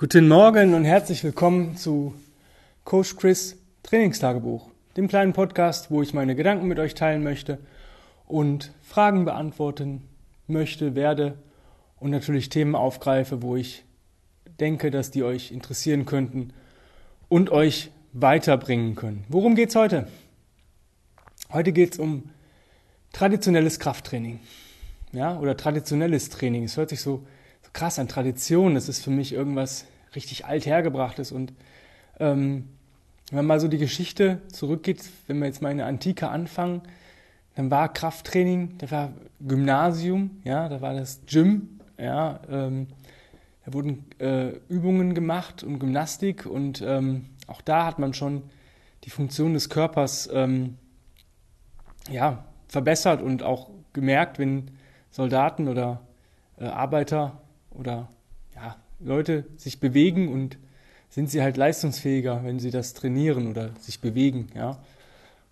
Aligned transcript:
Guten 0.00 0.28
Morgen 0.28 0.72
und 0.72 0.86
herzlich 0.86 1.22
willkommen 1.24 1.76
zu 1.76 2.14
Coach 2.84 3.16
Chris 3.16 3.58
Trainingstagebuch, 3.82 4.70
dem 4.96 5.08
kleinen 5.08 5.34
Podcast, 5.34 5.90
wo 5.90 6.00
ich 6.00 6.14
meine 6.14 6.34
Gedanken 6.34 6.68
mit 6.68 6.78
euch 6.78 6.94
teilen 6.94 7.22
möchte 7.22 7.58
und 8.26 8.72
Fragen 8.80 9.26
beantworten 9.26 10.08
möchte, 10.46 10.94
werde 10.94 11.36
und 11.98 12.12
natürlich 12.12 12.48
Themen 12.48 12.76
aufgreife, 12.76 13.42
wo 13.42 13.56
ich 13.56 13.84
denke, 14.58 14.90
dass 14.90 15.10
die 15.10 15.22
euch 15.22 15.52
interessieren 15.52 16.06
könnten 16.06 16.54
und 17.28 17.50
euch 17.50 17.90
weiterbringen 18.14 18.94
können. 18.94 19.26
Worum 19.28 19.54
geht's 19.54 19.76
heute? 19.76 20.08
Heute 21.52 21.72
geht's 21.72 21.98
um 21.98 22.30
traditionelles 23.12 23.78
Krafttraining. 23.78 24.40
Ja, 25.12 25.38
oder 25.38 25.58
traditionelles 25.58 26.30
Training. 26.30 26.64
Es 26.64 26.78
hört 26.78 26.88
sich 26.88 27.02
so 27.02 27.22
krass 27.72 27.98
an 27.98 28.08
Tradition. 28.08 28.74
Das 28.74 28.88
ist 28.88 29.02
für 29.02 29.10
mich 29.10 29.32
irgendwas 29.32 29.86
richtig 30.14 30.46
alt 30.46 30.66
hergebrachtes. 30.66 31.32
Und 31.32 31.52
ähm, 32.18 32.68
wenn 33.30 33.36
man 33.36 33.46
mal 33.46 33.60
so 33.60 33.68
die 33.68 33.78
Geschichte 33.78 34.40
zurückgeht, 34.52 35.02
wenn 35.26 35.38
wir 35.38 35.46
jetzt 35.46 35.62
mal 35.62 35.70
in 35.70 35.78
der 35.78 35.86
Antike 35.86 36.28
anfangen, 36.28 36.82
dann 37.54 37.70
war 37.70 37.92
Krafttraining, 37.92 38.78
da 38.78 38.90
war 38.90 39.12
Gymnasium, 39.40 40.40
ja, 40.44 40.68
da 40.68 40.80
war 40.80 40.94
das 40.94 41.20
Gym, 41.26 41.80
ja, 41.98 42.40
ähm, 42.50 42.88
da 43.64 43.72
wurden 43.72 44.04
äh, 44.18 44.52
Übungen 44.68 45.14
gemacht 45.14 45.62
und 45.62 45.78
Gymnastik 45.78 46.46
und 46.46 46.82
ähm, 46.82 47.26
auch 47.46 47.60
da 47.60 47.86
hat 47.86 47.98
man 47.98 48.14
schon 48.14 48.42
die 49.04 49.10
Funktion 49.10 49.54
des 49.54 49.68
Körpers 49.68 50.28
ähm, 50.32 50.76
ja, 52.08 52.44
verbessert 52.68 53.22
und 53.22 53.42
auch 53.42 53.70
gemerkt, 53.92 54.38
wenn 54.38 54.70
Soldaten 55.10 55.68
oder 55.68 56.00
äh, 56.58 56.64
Arbeiter 56.64 57.40
oder 57.70 58.08
ja, 58.54 58.76
Leute 59.00 59.44
sich 59.56 59.80
bewegen 59.80 60.28
und 60.28 60.58
sind 61.08 61.30
sie 61.30 61.42
halt 61.42 61.56
leistungsfähiger, 61.56 62.44
wenn 62.44 62.60
sie 62.60 62.70
das 62.70 62.94
trainieren 62.94 63.48
oder 63.48 63.70
sich 63.80 64.00
bewegen. 64.00 64.48
Ja? 64.54 64.78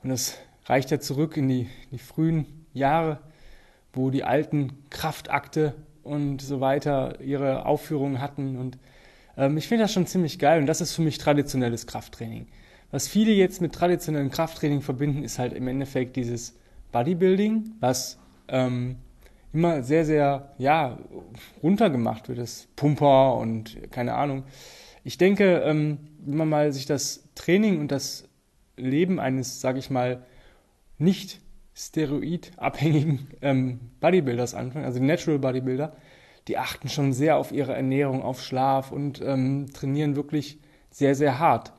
Und 0.03 0.11
das 0.11 0.39
reicht 0.67 0.91
ja 0.91 1.01
zurück 1.01 1.37
in 1.37 1.49
die, 1.49 1.69
die 1.91 1.99
frühen 1.99 2.47
Jahre, 2.73 3.19
wo 3.93 4.11
die 4.11 4.25
alten 4.25 4.73
Kraftakte 4.91 5.75
und 6.05 6.41
so 6.41 6.61
weiter 6.61 7.21
ihre 7.21 7.67
Aufführungen 7.67 8.21
hatten. 8.21 8.57
Und 8.57 8.79
ähm, 9.37 9.57
ich 9.57 9.67
finde 9.67 9.85
das 9.85 9.93
schon 9.93 10.07
ziemlich 10.07 10.39
geil 10.39 10.61
und 10.61 10.67
das 10.67 10.81
ist 10.81 10.95
für 10.95 11.03
mich 11.03 11.19
traditionelles 11.19 11.87
Krafttraining. 11.87 12.47
Was 12.91 13.09
viele 13.09 13.33
jetzt 13.33 13.61
mit 13.61 13.75
traditionellem 13.75 14.31
Krafttraining 14.31 14.81
verbinden, 14.81 15.23
ist 15.23 15.39
halt 15.39 15.53
im 15.53 15.69
Endeffekt 15.69 16.17
dieses 16.17 16.57
Bodybuilding, 16.93 17.73
was 17.81 18.19
ähm, 18.49 18.97
immer 19.53 19.83
sehr, 19.83 20.05
sehr, 20.05 20.55
ja, 20.59 20.99
runtergemacht 21.63 22.29
wird, 22.29 22.39
das 22.39 22.69
Pumper 22.77 23.37
und 23.37 23.91
keine 23.91 24.15
Ahnung. 24.15 24.45
Ich 25.05 25.19
denke, 25.19 25.63
ähm, 25.65 25.99
wenn 26.21 26.37
man 26.37 26.49
mal 26.49 26.73
sich 26.73 26.87
das 26.87 27.29
Training 27.35 27.81
und 27.81 27.91
das 27.91 28.29
Leben 28.77 29.19
eines, 29.21 29.61
sage 29.61 29.79
ich 29.79 29.91
mal, 29.91 30.23
nicht 30.99 31.41
steroidabhängigen 31.75 33.29
ähm, 33.41 33.81
Bodybuilders 34.01 34.55
anschaut, 34.55 34.85
also 34.85 35.03
Natural 35.03 35.39
Bodybuilder, 35.39 35.97
die 36.49 36.59
achten 36.59 36.89
schon 36.89 37.13
sehr 37.13 37.37
auf 37.37 37.53
ihre 37.53 37.75
Ernährung, 37.75 38.23
auf 38.23 38.43
Schlaf 38.43 38.91
und 38.91 39.21
ähm, 39.23 39.67
trainieren 39.73 40.17
wirklich 40.17 40.59
sehr, 40.91 41.15
sehr 41.15 41.39
hart. 41.39 41.73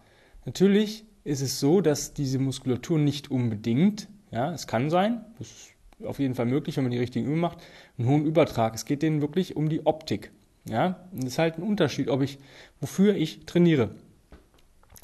Natürlich 0.45 1.05
ist 1.23 1.41
es 1.41 1.59
so, 1.59 1.81
dass 1.81 2.13
diese 2.13 2.39
Muskulatur 2.39 2.97
nicht 2.97 3.29
unbedingt, 3.29 4.07
ja, 4.31 4.51
es 4.53 4.67
kann 4.67 4.89
sein, 4.89 5.25
das 5.37 5.69
auf 6.05 6.19
jeden 6.19 6.35
Fall 6.35 6.45
möglich, 6.45 6.77
wenn 6.77 6.83
man 6.83 6.91
die 6.91 6.97
richtigen 6.97 7.25
Übungen 7.25 7.41
macht, 7.41 7.59
einen 7.97 8.07
hohen 8.07 8.25
Übertrag. 8.25 8.75
Es 8.75 8.85
geht 8.85 9.01
denen 9.01 9.21
wirklich 9.21 9.55
um 9.55 9.69
die 9.69 9.85
Optik. 9.85 10.31
Ja, 10.65 11.07
und 11.11 11.23
das 11.23 11.33
ist 11.33 11.39
halt 11.39 11.57
ein 11.57 11.63
Unterschied, 11.63 12.09
ob 12.09 12.21
ich, 12.21 12.37
wofür 12.79 13.15
ich 13.15 13.45
trainiere. 13.45 13.91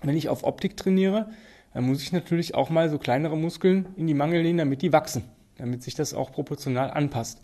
Wenn 0.03 0.17
ich 0.17 0.29
auf 0.29 0.43
Optik 0.43 0.77
trainiere, 0.77 1.29
dann 1.73 1.85
muss 1.85 2.01
ich 2.01 2.11
natürlich 2.11 2.55
auch 2.55 2.69
mal 2.69 2.89
so 2.89 2.97
kleinere 2.97 3.37
Muskeln 3.37 3.87
in 3.95 4.07
die 4.07 4.13
Mangel 4.13 4.43
nehmen, 4.43 4.59
damit 4.59 4.81
die 4.81 4.93
wachsen, 4.93 5.23
damit 5.57 5.83
sich 5.83 5.95
das 5.95 6.13
auch 6.13 6.31
proportional 6.31 6.91
anpasst. 6.91 7.41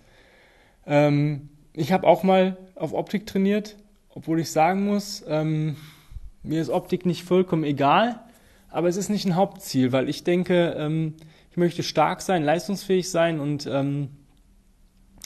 Ähm, 0.85 1.49
ich 1.73 1.91
habe 1.91 2.07
auch 2.07 2.23
mal 2.23 2.57
auf 2.75 2.93
Optik 2.93 3.25
trainiert, 3.25 3.77
obwohl 4.09 4.39
ich 4.39 4.51
sagen 4.51 4.85
muss, 4.85 5.23
ähm, 5.27 5.75
mir 6.43 6.61
ist 6.61 6.69
Optik 6.69 7.05
nicht 7.05 7.23
vollkommen 7.23 7.63
egal, 7.63 8.19
aber 8.69 8.87
es 8.87 8.97
ist 8.97 9.09
nicht 9.09 9.25
ein 9.25 9.35
Hauptziel, 9.35 9.91
weil 9.91 10.09
ich 10.09 10.23
denke, 10.23 10.75
ähm, 10.77 11.15
ich 11.51 11.57
möchte 11.57 11.83
stark 11.83 12.21
sein, 12.21 12.43
leistungsfähig 12.43 13.11
sein 13.11 13.39
und 13.39 13.67
ähm, 13.67 14.09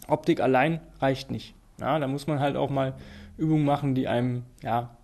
Optik 0.08 0.42
allein 0.42 0.82
reicht 1.00 1.32
nicht. 1.32 1.54
Ja, 1.80 2.00
da 2.00 2.08
muss 2.08 2.28
man 2.28 2.40
halt 2.40 2.56
auch 2.56 2.70
mal 2.70 2.96
Übungen 3.38 3.66
machen, 3.66 3.96
die 3.96 4.08
einem, 4.08 4.44
ja, 4.64 4.98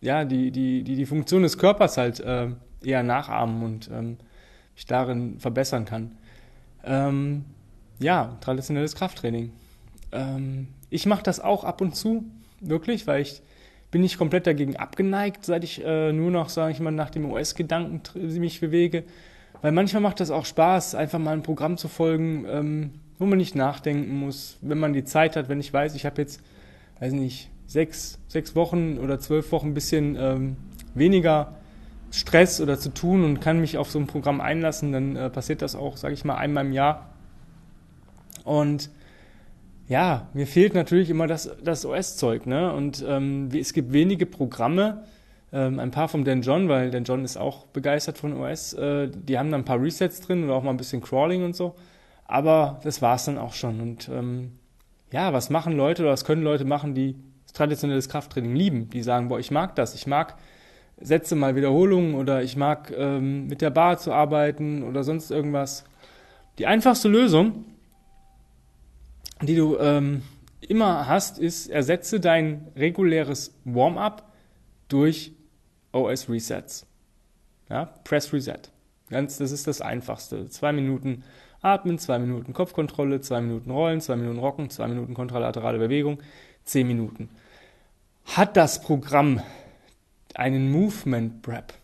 ja, 0.00 0.24
die, 0.24 0.50
die, 0.50 0.82
die, 0.82 0.96
die 0.96 1.06
Funktion 1.06 1.42
des 1.42 1.58
Körpers 1.58 1.96
halt 1.96 2.20
äh, 2.20 2.48
eher 2.82 3.02
nachahmen 3.02 3.62
und 3.62 3.90
ähm, 3.92 4.18
mich 4.74 4.86
darin 4.86 5.38
verbessern 5.38 5.84
kann. 5.84 6.16
Ähm, 6.84 7.44
ja, 7.98 8.36
traditionelles 8.40 8.94
Krafttraining. 8.94 9.52
Ähm, 10.12 10.68
ich 10.88 11.06
mache 11.06 11.22
das 11.22 11.40
auch 11.40 11.64
ab 11.64 11.80
und 11.80 11.94
zu, 11.94 12.24
wirklich, 12.60 13.06
weil 13.06 13.22
ich 13.22 13.42
bin 13.90 14.00
nicht 14.02 14.18
komplett 14.18 14.46
dagegen 14.46 14.76
abgeneigt, 14.76 15.44
seit 15.44 15.64
ich 15.64 15.84
äh, 15.84 16.12
nur 16.12 16.30
noch, 16.30 16.48
sage 16.48 16.72
ich 16.72 16.80
mal, 16.80 16.90
nach 16.90 17.10
dem 17.10 17.30
US-Gedanken 17.30 18.02
mich 18.38 18.60
bewege. 18.60 19.04
Weil 19.62 19.72
manchmal 19.72 20.02
macht 20.02 20.20
das 20.20 20.30
auch 20.30 20.46
Spaß, 20.46 20.94
einfach 20.94 21.18
mal 21.18 21.32
ein 21.32 21.42
Programm 21.42 21.76
zu 21.76 21.88
folgen, 21.88 22.46
ähm, 22.48 22.90
wo 23.18 23.26
man 23.26 23.38
nicht 23.38 23.54
nachdenken 23.54 24.14
muss, 24.18 24.56
wenn 24.62 24.78
man 24.78 24.92
die 24.92 25.04
Zeit 25.04 25.36
hat, 25.36 25.48
wenn 25.48 25.60
ich 25.60 25.72
weiß, 25.72 25.94
ich 25.94 26.06
habe 26.06 26.22
jetzt, 26.22 26.40
weiß 27.00 27.12
nicht, 27.12 27.50
sechs, 27.66 28.18
sechs 28.28 28.56
Wochen 28.56 28.98
oder 28.98 29.20
zwölf 29.20 29.52
Wochen 29.52 29.68
ein 29.68 29.74
bisschen 29.74 30.16
ähm, 30.18 30.56
weniger 30.94 31.54
Stress 32.10 32.60
oder 32.60 32.78
zu 32.78 32.92
tun 32.92 33.22
und 33.22 33.40
kann 33.40 33.60
mich 33.60 33.78
auf 33.78 33.90
so 33.90 33.98
ein 33.98 34.06
Programm 34.06 34.40
einlassen, 34.40 34.92
dann 34.92 35.16
äh, 35.16 35.30
passiert 35.30 35.62
das 35.62 35.76
auch, 35.76 35.96
sage 35.96 36.14
ich 36.14 36.24
mal, 36.24 36.36
einmal 36.36 36.66
im 36.66 36.72
Jahr. 36.72 37.10
Und 38.44 38.90
ja, 39.88 40.28
mir 40.34 40.46
fehlt 40.46 40.74
natürlich 40.74 41.10
immer 41.10 41.26
das, 41.26 41.50
das 41.62 41.84
OS-Zeug. 41.84 42.46
Ne? 42.46 42.72
Und 42.72 43.04
ähm, 43.06 43.48
es 43.52 43.72
gibt 43.72 43.92
wenige 43.92 44.26
Programme, 44.26 45.04
ähm, 45.52 45.78
ein 45.78 45.90
paar 45.90 46.08
vom 46.08 46.24
Dan 46.24 46.42
John, 46.42 46.68
weil 46.68 46.90
Dan 46.90 47.04
John 47.04 47.24
ist 47.24 47.36
auch 47.36 47.66
begeistert 47.66 48.18
von 48.18 48.34
OS. 48.34 48.72
Äh, 48.74 49.08
die 49.08 49.38
haben 49.38 49.50
da 49.50 49.56
ein 49.56 49.64
paar 49.64 49.80
Resets 49.80 50.20
drin 50.20 50.44
oder 50.44 50.54
auch 50.54 50.62
mal 50.62 50.70
ein 50.70 50.76
bisschen 50.76 51.00
Crawling 51.00 51.44
und 51.44 51.56
so. 51.56 51.74
Aber 52.24 52.80
das 52.84 53.02
war's 53.02 53.24
dann 53.24 53.38
auch 53.38 53.54
schon. 53.54 53.80
Und 53.80 54.08
ähm, 54.08 54.52
ja, 55.12 55.32
was 55.32 55.50
machen 55.50 55.76
Leute 55.76 56.02
oder 56.02 56.12
was 56.12 56.24
können 56.24 56.42
Leute 56.42 56.64
machen, 56.64 56.94
die 56.94 57.16
traditionelles 57.52 58.08
Krafttraining 58.08 58.54
lieben? 58.54 58.90
Die 58.90 59.02
sagen, 59.02 59.28
boah, 59.28 59.40
ich 59.40 59.50
mag 59.50 59.74
das, 59.74 59.94
ich 59.94 60.06
mag 60.06 60.36
Sätze 61.00 61.34
mal 61.34 61.56
Wiederholungen 61.56 62.14
oder 62.14 62.42
ich 62.42 62.56
mag 62.56 62.92
ähm, 62.96 63.46
mit 63.48 63.62
der 63.62 63.70
Bar 63.70 63.98
zu 63.98 64.12
arbeiten 64.12 64.84
oder 64.84 65.02
sonst 65.02 65.30
irgendwas. 65.30 65.84
Die 66.58 66.66
einfachste 66.66 67.08
Lösung, 67.08 67.64
die 69.42 69.56
du 69.56 69.78
ähm, 69.78 70.22
immer 70.60 71.08
hast, 71.08 71.38
ist, 71.38 71.68
ersetze 71.68 72.20
dein 72.20 72.68
reguläres 72.76 73.58
Warm-up 73.64 74.30
durch 74.88 75.32
OS 75.92 76.28
Resets. 76.28 76.86
Ja, 77.68 77.86
Press 78.04 78.32
Reset. 78.32 78.60
Ganz, 79.10 79.38
das 79.38 79.50
ist 79.50 79.66
das 79.66 79.80
Einfachste. 79.80 80.48
Zwei 80.48 80.72
Minuten 80.72 81.24
atmen, 81.62 81.98
zwei 81.98 82.18
Minuten 82.18 82.52
Kopfkontrolle, 82.52 83.20
zwei 83.20 83.40
Minuten 83.40 83.70
Rollen, 83.70 84.00
zwei 84.00 84.16
Minuten 84.16 84.38
Rocken, 84.38 84.70
zwei 84.70 84.88
Minuten 84.88 85.14
kontralaterale 85.14 85.78
Bewegung, 85.78 86.22
zehn 86.64 86.86
Minuten. 86.86 87.28
Hat 88.24 88.56
das 88.56 88.80
Programm 88.80 89.40
einen 90.34 90.70
Movement 90.70 91.42
Prep 91.42 91.74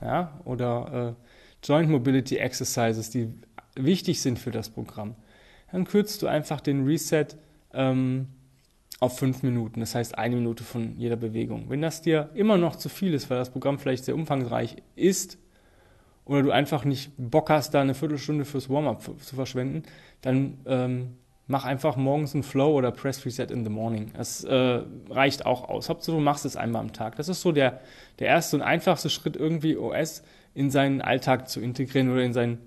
ja, 0.00 0.38
oder 0.44 1.16
äh, 1.16 1.66
Joint 1.66 1.90
Mobility 1.90 2.36
Exercises, 2.36 3.10
die 3.10 3.32
wichtig 3.74 4.20
sind 4.20 4.38
für 4.38 4.50
das 4.50 4.68
Programm, 4.68 5.14
dann 5.72 5.84
kürzt 5.84 6.22
du 6.22 6.26
einfach 6.26 6.60
den 6.60 6.84
Reset 6.84 7.26
ähm, 7.72 8.28
auf 9.04 9.18
fünf 9.18 9.42
Minuten. 9.42 9.80
Das 9.80 9.94
heißt 9.94 10.18
eine 10.18 10.36
Minute 10.36 10.64
von 10.64 10.96
jeder 10.96 11.16
Bewegung. 11.16 11.66
Wenn 11.68 11.82
das 11.82 12.02
dir 12.02 12.30
immer 12.34 12.56
noch 12.56 12.76
zu 12.76 12.88
viel 12.88 13.14
ist, 13.14 13.30
weil 13.30 13.38
das 13.38 13.50
Programm 13.50 13.78
vielleicht 13.78 14.04
sehr 14.04 14.14
umfangreich 14.14 14.76
ist, 14.96 15.38
oder 16.24 16.42
du 16.42 16.50
einfach 16.50 16.84
nicht 16.84 17.12
Bock 17.18 17.50
hast, 17.50 17.74
da 17.74 17.82
eine 17.82 17.94
Viertelstunde 17.94 18.44
fürs 18.44 18.70
Warm-up 18.70 19.02
zu 19.20 19.36
verschwenden, 19.36 19.82
dann 20.22 20.58
ähm, 20.64 21.16
mach 21.46 21.64
einfach 21.64 21.96
morgens 21.96 22.34
einen 22.34 22.42
Flow 22.42 22.72
oder 22.72 22.90
Press 22.90 23.26
Reset 23.26 23.48
in 23.50 23.62
the 23.64 23.70
Morning. 23.70 24.10
Das 24.16 24.42
äh, 24.44 24.82
reicht 25.10 25.44
auch 25.44 25.68
aus. 25.68 25.88
Hauptsache 25.88 26.16
du 26.16 26.22
machst 26.22 26.46
es 26.46 26.56
einmal 26.56 26.80
am 26.80 26.92
Tag. 26.92 27.16
Das 27.16 27.28
ist 27.28 27.42
so 27.42 27.52
der, 27.52 27.80
der 28.18 28.28
erste 28.28 28.56
und 28.56 28.62
einfachste 28.62 29.10
Schritt, 29.10 29.36
irgendwie 29.36 29.76
OS 29.76 30.22
in 30.54 30.70
seinen 30.70 31.02
Alltag 31.02 31.48
zu 31.48 31.60
integrieren 31.60 32.10
oder 32.10 32.22
in 32.22 32.32
sein 32.32 32.58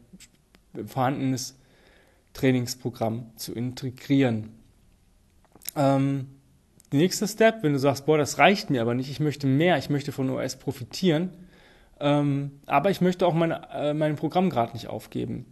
vorhandenes 0.86 1.58
Trainingsprogramm 2.34 3.32
zu 3.38 3.56
integrieren. 3.56 4.57
Ähm, 5.76 6.28
nächste 6.92 7.28
Step, 7.28 7.64
wenn 7.64 7.74
du 7.74 7.80
sagst, 7.80 8.06
boah, 8.06 8.18
das 8.18 8.38
reicht 8.40 8.70
mir 8.70 8.82
aber 8.82 8.94
nicht, 8.94 9.10
ich 9.10 9.20
möchte 9.20 9.48
mehr, 9.48 9.78
ich 9.78 9.90
möchte 9.90 10.12
von 10.12 10.30
OS 10.30 10.56
profitieren, 10.56 11.32
ähm, 12.00 12.60
aber 12.66 12.90
ich 12.90 13.02
möchte 13.02 13.26
auch 13.26 13.34
mein, 13.34 13.52
äh, 13.52 13.94
mein 13.94 14.16
Programm 14.16 14.50
gerade 14.50 14.74
nicht 14.74 14.88
aufgeben. 14.88 15.46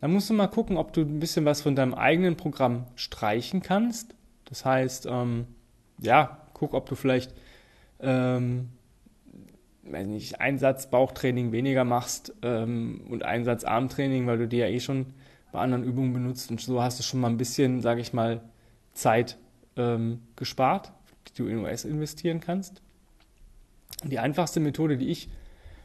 Dann 0.00 0.12
musst 0.12 0.30
du 0.30 0.34
mal 0.34 0.48
gucken, 0.48 0.76
ob 0.76 0.92
du 0.92 1.02
ein 1.02 1.20
bisschen 1.20 1.44
was 1.44 1.60
von 1.60 1.76
deinem 1.76 1.94
eigenen 1.94 2.36
Programm 2.36 2.86
streichen 2.94 3.62
kannst. 3.62 4.14
Das 4.46 4.64
heißt, 4.64 5.06
ähm, 5.10 5.46
ja, 5.98 6.38
guck, 6.54 6.72
ob 6.72 6.88
du 6.88 6.94
vielleicht 6.94 7.34
ähm, 8.00 8.70
weiß 9.92 10.06
nicht, 10.06 10.40
Einsatz 10.40 10.90
Bauchtraining 10.90 11.52
weniger 11.52 11.84
machst 11.84 12.34
ähm, 12.42 13.02
und 13.08 13.24
Einsatz 13.24 13.64
Armtraining, 13.64 14.26
weil 14.26 14.38
du 14.38 14.48
die 14.48 14.58
ja 14.58 14.66
eh 14.66 14.80
schon 14.80 15.06
bei 15.52 15.60
anderen 15.60 15.84
Übungen 15.84 16.12
benutzt 16.12 16.50
und 16.50 16.60
so 16.60 16.82
hast 16.82 16.98
du 16.98 17.02
schon 17.02 17.20
mal 17.20 17.28
ein 17.28 17.36
bisschen, 17.36 17.80
sage 17.80 18.00
ich 18.00 18.12
mal, 18.12 18.40
Zeit 18.92 19.36
ähm, 19.76 20.20
gespart, 20.36 20.92
die 21.28 21.42
du 21.42 21.48
in 21.48 21.58
US 21.58 21.84
investieren 21.84 22.40
kannst. 22.40 22.82
Die 24.04 24.18
einfachste 24.18 24.60
Methode, 24.60 24.96
die 24.96 25.08
ich 25.08 25.28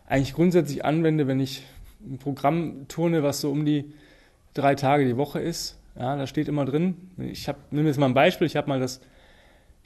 eigentlich 0.07 0.33
grundsätzlich 0.33 0.85
anwende, 0.85 1.27
wenn 1.27 1.39
ich 1.39 1.63
ein 2.05 2.17
Programm 2.17 2.87
turne, 2.87 3.23
was 3.23 3.41
so 3.41 3.51
um 3.51 3.65
die 3.65 3.93
drei 4.53 4.75
Tage 4.75 5.05
die 5.05 5.17
Woche 5.17 5.39
ist, 5.39 5.77
ja, 5.97 6.15
da 6.15 6.27
steht 6.27 6.47
immer 6.47 6.65
drin, 6.65 7.09
ich 7.17 7.47
habe, 7.47 7.59
nehme 7.71 7.87
jetzt 7.87 7.97
mal 7.97 8.07
ein 8.07 8.13
Beispiel, 8.13 8.47
ich 8.47 8.55
habe 8.55 8.67
mal 8.67 8.79
das 8.79 8.99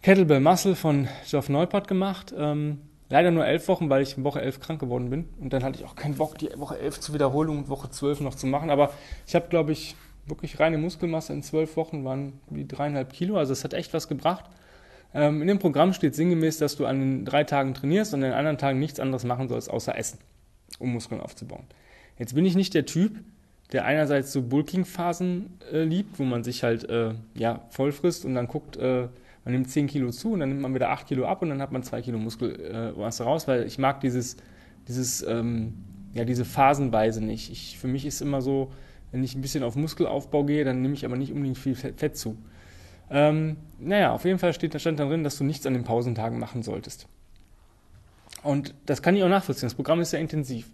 Kettlebell 0.01 0.39
Muscle 0.39 0.75
von 0.75 1.07
Geoff 1.29 1.49
Neupert 1.49 1.87
gemacht. 1.87 2.33
Ähm, 2.37 2.79
leider 3.09 3.31
nur 3.31 3.45
elf 3.45 3.67
Wochen, 3.67 3.89
weil 3.89 4.01
ich 4.01 4.17
in 4.17 4.23
Woche 4.23 4.41
elf 4.41 4.59
krank 4.59 4.79
geworden 4.79 5.09
bin. 5.09 5.27
Und 5.39 5.51
dann 5.51 5.63
hatte 5.63 5.77
ich 5.77 5.85
auch 5.85 5.95
keinen 5.95 6.15
Bock, 6.15 6.37
die 6.37 6.49
Woche 6.55 6.79
elf 6.79 6.99
zu 6.99 7.13
wiederholen 7.13 7.49
und 7.49 7.69
Woche 7.69 7.89
zwölf 7.89 8.21
noch 8.21 8.35
zu 8.35 8.47
machen. 8.47 8.69
Aber 8.69 8.93
ich 9.27 9.35
habe, 9.35 9.49
glaube 9.49 9.73
ich, 9.73 9.95
wirklich 10.29 10.59
reine 10.59 10.77
Muskelmasse 10.77 11.33
in 11.33 11.43
zwölf 11.43 11.75
Wochen, 11.77 12.03
waren 12.05 12.33
wie 12.49 12.65
dreieinhalb 12.65 13.13
Kilo. 13.13 13.37
Also 13.37 13.53
es 13.53 13.63
hat 13.63 13.73
echt 13.73 13.93
was 13.93 14.07
gebracht. 14.07 14.45
Ähm, 15.13 15.41
in 15.41 15.47
dem 15.47 15.59
Programm 15.59 15.93
steht 15.93 16.15
sinngemäß, 16.15 16.57
dass 16.57 16.75
du 16.75 16.85
an 16.85 16.99
den 16.99 17.25
drei 17.25 17.43
Tagen 17.43 17.73
trainierst 17.73 18.13
und 18.13 18.23
an 18.23 18.29
den 18.29 18.37
anderen 18.37 18.57
Tagen 18.57 18.79
nichts 18.79 18.99
anderes 18.99 19.23
machen 19.23 19.47
sollst, 19.47 19.69
außer 19.69 19.97
essen, 19.97 20.19
um 20.77 20.93
Muskeln 20.93 21.21
aufzubauen. 21.21 21.63
Jetzt 22.17 22.35
bin 22.35 22.45
ich 22.45 22.55
nicht 22.55 22.73
der 22.73 22.85
Typ, 22.85 23.19
der 23.71 23.85
einerseits 23.85 24.31
so 24.31 24.41
Bulking-Phasen 24.41 25.57
äh, 25.71 25.83
liebt, 25.83 26.19
wo 26.19 26.23
man 26.23 26.43
sich 26.43 26.63
halt 26.63 26.89
äh, 26.89 27.13
ja, 27.35 27.61
voll 27.69 27.91
frisst 27.91 28.25
und 28.25 28.35
dann 28.35 28.47
guckt, 28.47 28.77
äh, 28.77 29.07
man 29.45 29.53
nimmt 29.53 29.69
10 29.69 29.87
Kilo 29.87 30.11
zu 30.11 30.33
und 30.33 30.41
dann 30.41 30.49
nimmt 30.49 30.61
man 30.61 30.75
wieder 30.75 30.89
8 30.89 31.07
Kilo 31.07 31.25
ab 31.25 31.41
und 31.41 31.49
dann 31.49 31.61
hat 31.61 31.71
man 31.71 31.81
2 31.81 32.01
Kilo 32.01 32.17
Muskelmasse 32.17 33.23
äh, 33.23 33.25
raus, 33.25 33.47
weil 33.47 33.65
ich 33.65 33.77
mag 33.77 34.01
dieses, 34.01 34.37
dieses, 34.87 35.21
ähm, 35.23 35.73
ja, 36.13 36.25
diese 36.25 36.45
Phasenweise 36.45 37.23
nicht. 37.23 37.51
Ich, 37.51 37.77
für 37.79 37.87
mich 37.87 38.05
ist 38.05 38.21
immer 38.21 38.41
so, 38.41 38.71
wenn 39.11 39.23
ich 39.23 39.35
ein 39.35 39.41
bisschen 39.41 39.63
auf 39.63 39.75
Muskelaufbau 39.75 40.43
gehe, 40.43 40.63
dann 40.63 40.81
nehme 40.81 40.93
ich 40.93 41.05
aber 41.05 41.15
nicht 41.15 41.31
unbedingt 41.31 41.57
viel 41.57 41.75
Fett, 41.75 42.17
zu. 42.17 42.37
Ähm, 43.09 43.57
naja, 43.79 44.13
auf 44.13 44.25
jeden 44.25 44.39
Fall 44.39 44.53
steht 44.53 44.79
stand 44.79 44.99
da 44.99 45.05
drin, 45.05 45.23
dass 45.23 45.37
du 45.37 45.43
nichts 45.43 45.65
an 45.65 45.73
den 45.73 45.83
Pausentagen 45.83 46.39
machen 46.39 46.61
solltest. 46.61 47.07
Und 48.43 48.73
das 48.85 49.01
kann 49.01 49.15
ich 49.15 49.23
auch 49.23 49.29
nachvollziehen. 49.29 49.67
Das 49.67 49.75
Programm 49.75 49.99
ist 49.99 50.11
sehr 50.11 50.19
intensiv. 50.19 50.71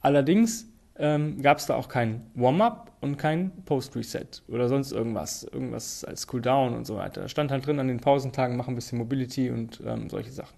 Allerdings 0.00 0.66
ähm, 0.98 1.40
gab 1.42 1.58
es 1.58 1.66
da 1.66 1.74
auch 1.74 1.88
kein 1.88 2.22
Warm-up 2.34 2.92
und 3.00 3.16
kein 3.16 3.52
Post-Reset 3.64 4.42
oder 4.48 4.68
sonst 4.68 4.92
irgendwas, 4.92 5.44
irgendwas 5.44 6.04
als 6.04 6.26
Cooldown 6.26 6.74
und 6.74 6.86
so 6.86 6.96
weiter. 6.96 7.22
Da 7.22 7.28
stand 7.28 7.50
halt 7.50 7.66
drin, 7.66 7.78
an 7.78 7.88
den 7.88 8.00
Pausentagen 8.00 8.56
machen 8.56 8.72
ein 8.72 8.76
bisschen 8.76 8.98
Mobility 8.98 9.50
und 9.50 9.82
ähm, 9.84 10.08
solche 10.08 10.32
Sachen. 10.32 10.56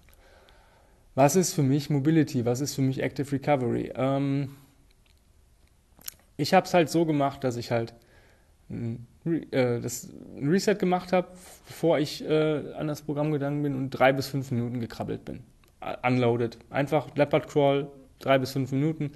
Was 1.15 1.35
ist 1.35 1.53
für 1.53 1.63
mich 1.63 1.89
Mobility? 1.89 2.45
Was 2.45 2.61
ist 2.61 2.75
für 2.75 2.81
mich 2.81 3.01
Active 3.01 3.29
Recovery? 3.31 3.91
Ähm, 3.95 4.55
ich 6.39 6.53
habe 6.53 6.65
es 6.65 6.73
halt 6.73 6.89
so 6.89 7.05
gemacht, 7.05 7.43
dass 7.43 7.57
ich 7.57 7.71
halt 7.71 7.93
ein, 8.69 9.07
äh, 9.51 9.81
Reset 10.41 10.75
gemacht 10.75 11.11
habe, 11.13 11.27
bevor 11.67 11.99
ich 11.99 12.23
äh, 12.27 12.73
an 12.73 12.87
das 12.87 13.01
Programm 13.01 13.31
gegangen 13.31 13.61
bin 13.63 13.75
und 13.75 13.89
drei 13.91 14.13
bis 14.13 14.27
fünf 14.27 14.51
Minuten 14.51 14.79
gekrabbelt 14.79 15.25
bin. 15.25 15.41
Unloaded. 16.03 16.57
Einfach 16.69 17.15
Leopard 17.15 17.47
Crawl, 17.47 17.87
drei 18.19 18.37
bis 18.37 18.51
fünf 18.51 18.71
Minuten. 18.71 19.11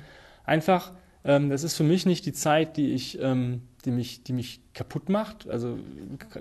Einfach 0.46 0.94
ähm, 1.26 1.50
das 1.50 1.64
ist 1.64 1.76
für 1.76 1.84
mich 1.84 2.06
nicht 2.06 2.26
die 2.26 2.34
Zeit, 2.34 2.78
die, 2.78 2.94
ich, 2.94 3.20
ähm, 3.22 3.62
die, 3.86 3.92
mich, 3.92 4.24
die 4.24 4.34
mich 4.34 4.62
kaputt 4.74 5.10
macht. 5.10 5.48
Also 5.50 5.78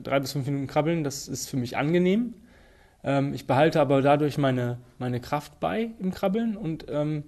drei 0.02 0.20
bis 0.20 0.32
fünf 0.32 0.46
Minuten 0.46 0.67
krabbeln, 0.67 1.05
das 1.05 1.28
ist 1.28 1.49
für 1.49 1.56
mich 1.56 1.76
angenehm. 1.76 2.35
Ähm, 3.05 3.35
ich 3.35 3.46
behalte 3.46 3.81
aber 3.81 4.02
dadurch 4.02 4.38
meine, 4.38 4.78
meine 4.99 5.20
Kraft 5.20 5.61
bei 5.61 5.90
im 5.99 6.12
Krabbeln 6.12 6.56
und 6.56 6.87
ähm, 6.88 7.25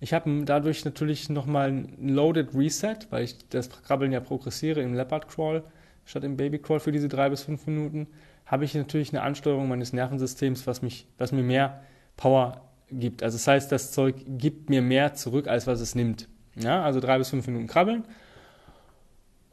ich 0.00 0.12
habe 0.12 0.44
dadurch 0.44 0.84
natürlich 0.84 1.28
nochmal 1.28 1.70
ein 1.70 2.14
Loaded 2.14 2.54
Reset, 2.54 2.98
weil 3.10 3.24
ich 3.24 3.36
das 3.48 3.70
Krabbeln 3.70 4.12
ja 4.12 4.20
progressiere 4.20 4.82
im 4.82 4.94
Leopard 4.94 5.28
Crawl 5.28 5.64
statt 6.06 6.24
im 6.24 6.36
Baby 6.36 6.58
Crawl 6.58 6.80
für 6.80 6.92
diese 6.92 7.08
drei 7.08 7.28
bis 7.28 7.42
fünf 7.42 7.66
Minuten, 7.66 8.06
habe 8.46 8.64
ich 8.64 8.74
natürlich 8.74 9.10
eine 9.10 9.22
Ansteuerung 9.22 9.68
meines 9.68 9.92
Nervensystems, 9.92 10.66
was, 10.66 10.80
mich, 10.80 11.06
was 11.18 11.32
mir 11.32 11.42
mehr 11.42 11.82
Power 12.16 12.62
gibt. 12.90 13.22
Also 13.22 13.36
das 13.36 13.46
heißt, 13.46 13.72
das 13.72 13.90
Zeug 13.90 14.14
gibt 14.26 14.70
mir 14.70 14.82
mehr 14.82 15.14
zurück, 15.14 15.48
als 15.48 15.66
was 15.66 15.80
es 15.80 15.94
nimmt. 15.94 16.28
Ja, 16.54 16.82
also 16.82 17.00
drei 17.00 17.18
bis 17.18 17.30
fünf 17.30 17.46
Minuten 17.48 17.66
krabbeln. 17.66 18.04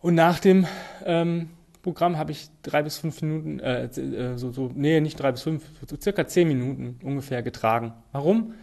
Und 0.02 0.16
nach 0.16 0.40
dem 0.40 0.68
ähm, 1.06 1.50
Programm 1.82 2.18
habe 2.18 2.32
ich 2.32 2.50
drei 2.62 2.84
bis 2.84 2.98
fünf 2.98 3.22
Minuten, 3.22 3.60
äh, 3.60 3.86
äh, 3.86 4.38
so, 4.38 4.52
so, 4.52 4.72
nee, 4.74 5.02
nicht 5.02 5.20
drei 5.20 5.32
bis 5.32 5.42
fünf, 5.42 5.64
so 5.88 5.98
circa 6.00 6.28
zehn 6.28 6.48
Minuten 6.48 7.00
ungefähr 7.04 7.42
getragen. 7.42 7.94
Warum? 8.12 8.54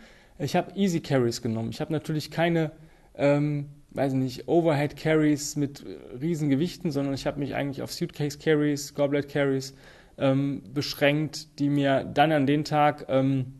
Ich 0.40 0.56
habe 0.56 0.72
Easy 0.74 1.00
Carries 1.00 1.42
genommen. 1.42 1.68
Ich 1.70 1.82
habe 1.82 1.92
natürlich 1.92 2.30
keine, 2.30 2.72
ähm, 3.14 3.68
weiß 3.90 4.14
nicht, 4.14 4.48
Overhead 4.48 4.96
Carries 4.96 5.54
mit 5.56 5.84
riesen 6.18 6.48
Gewichten, 6.48 6.90
sondern 6.90 7.12
ich 7.12 7.26
habe 7.26 7.38
mich 7.38 7.54
eigentlich 7.54 7.82
auf 7.82 7.92
Suitcase 7.92 8.38
Carries, 8.38 8.94
Goblet 8.94 9.28
Carries 9.28 9.74
ähm, 10.16 10.62
beschränkt, 10.72 11.58
die 11.58 11.68
mir 11.68 12.04
dann 12.04 12.32
an 12.32 12.46
den 12.46 12.64
Tag 12.64 13.04
ähm, 13.08 13.52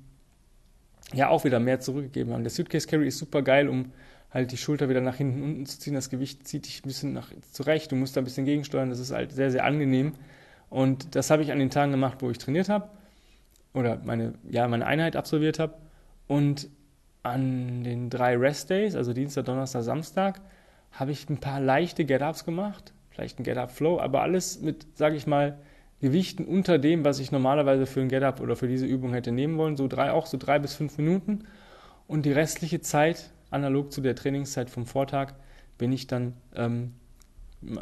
ja 1.12 1.28
auch 1.28 1.44
wieder 1.44 1.60
mehr 1.60 1.80
zurückgegeben 1.80 2.32
haben. 2.32 2.44
Der 2.44 2.50
Suitcase 2.50 2.88
Carry 2.88 3.08
ist 3.08 3.18
super 3.18 3.42
geil, 3.42 3.68
um 3.68 3.92
halt 4.30 4.50
die 4.50 4.56
Schulter 4.56 4.88
wieder 4.88 5.02
nach 5.02 5.16
hinten 5.16 5.42
unten 5.42 5.66
zu 5.66 5.78
ziehen. 5.78 5.94
Das 5.94 6.08
Gewicht 6.08 6.48
zieht 6.48 6.64
dich 6.64 6.80
ein 6.80 6.88
bisschen 6.88 7.12
nach 7.12 7.30
zurecht. 7.52 7.92
Du 7.92 7.96
musst 7.96 8.16
da 8.16 8.22
ein 8.22 8.24
bisschen 8.24 8.46
gegensteuern. 8.46 8.88
Das 8.88 9.00
ist 9.00 9.10
halt 9.10 9.32
sehr, 9.32 9.50
sehr 9.50 9.64
angenehm. 9.64 10.14
Und 10.70 11.14
das 11.14 11.30
habe 11.30 11.42
ich 11.42 11.52
an 11.52 11.58
den 11.58 11.68
Tagen 11.68 11.90
gemacht, 11.90 12.18
wo 12.20 12.30
ich 12.30 12.38
trainiert 12.38 12.70
habe 12.70 12.88
oder 13.74 14.00
meine, 14.02 14.34
ja, 14.48 14.66
meine 14.66 14.86
Einheit 14.86 15.14
absolviert 15.14 15.58
habe. 15.58 15.74
Und 16.30 16.68
an 17.24 17.82
den 17.82 18.08
drei 18.08 18.36
Rest 18.36 18.70
Days, 18.70 18.94
also 18.94 19.12
Dienstag, 19.12 19.46
Donnerstag, 19.46 19.82
Samstag, 19.82 20.40
habe 20.92 21.10
ich 21.10 21.28
ein 21.28 21.38
paar 21.38 21.58
leichte 21.58 22.04
Get-Ups 22.04 22.44
gemacht. 22.44 22.92
Vielleicht 23.10 23.40
ein 23.40 23.42
Get-Up-Flow, 23.42 23.98
aber 23.98 24.22
alles 24.22 24.60
mit, 24.60 24.86
sage 24.96 25.16
ich 25.16 25.26
mal, 25.26 25.58
Gewichten 26.00 26.44
unter 26.44 26.78
dem, 26.78 27.04
was 27.04 27.18
ich 27.18 27.32
normalerweise 27.32 27.84
für 27.84 28.00
ein 28.00 28.08
Get-Up 28.08 28.40
oder 28.40 28.54
für 28.54 28.68
diese 28.68 28.86
Übung 28.86 29.12
hätte 29.12 29.32
nehmen 29.32 29.58
wollen. 29.58 29.76
So 29.76 29.88
drei, 29.88 30.12
auch 30.12 30.26
so 30.26 30.38
drei 30.38 30.60
bis 30.60 30.72
fünf 30.72 30.98
Minuten. 30.98 31.46
Und 32.06 32.24
die 32.26 32.32
restliche 32.32 32.80
Zeit 32.80 33.32
analog 33.50 33.90
zu 33.90 34.00
der 34.00 34.14
Trainingszeit 34.14 34.70
vom 34.70 34.86
Vortag, 34.86 35.32
bin 35.78 35.90
ich 35.90 36.06
dann 36.06 36.34
ähm, 36.54 36.92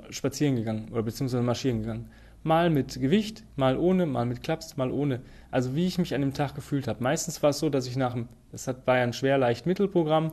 spazieren 0.08 0.56
gegangen 0.56 0.88
oder 0.90 1.02
beziehungsweise 1.02 1.42
marschieren 1.42 1.82
gegangen. 1.82 2.08
Mal 2.42 2.70
mit 2.70 3.00
Gewicht, 3.00 3.44
mal 3.56 3.76
ohne, 3.76 4.06
mal 4.06 4.24
mit 4.24 4.42
Klaps, 4.42 4.76
mal 4.76 4.90
ohne. 4.90 5.20
Also 5.50 5.74
wie 5.74 5.86
ich 5.86 5.98
mich 5.98 6.14
an 6.14 6.20
dem 6.20 6.34
Tag 6.34 6.54
gefühlt 6.54 6.88
habe. 6.88 7.02
Meistens 7.02 7.42
war 7.42 7.50
es 7.50 7.58
so, 7.58 7.68
dass 7.68 7.86
ich 7.86 7.96
nach 7.96 8.14
dem, 8.14 8.28
das 8.52 8.66
ja 8.66 8.74
ein 8.86 9.12
schwer 9.12 9.38
leicht 9.38 9.66
Mittelprogramm, 9.66 10.32